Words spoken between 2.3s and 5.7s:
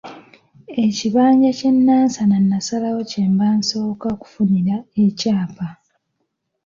nasalawo kyemba nsooka okufunira ekyapa.